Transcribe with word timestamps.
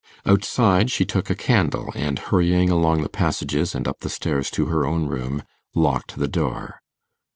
Outside, 0.25 0.89
she 0.89 1.05
took 1.05 1.29
a 1.29 1.35
candle, 1.35 1.91
and, 1.93 2.17
hurrying 2.17 2.71
along 2.71 3.03
the 3.03 3.07
passages 3.09 3.75
and 3.75 3.87
up 3.87 3.99
the 3.99 4.09
stairs 4.09 4.49
to 4.49 4.65
her 4.65 4.83
own 4.83 5.05
room, 5.05 5.43
locked 5.75 6.15
the 6.15 6.27
door. 6.27 6.81